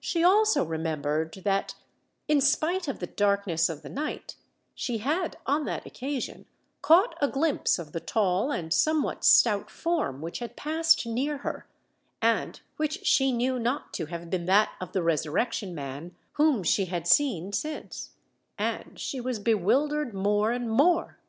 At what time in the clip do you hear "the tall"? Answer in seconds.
7.92-8.50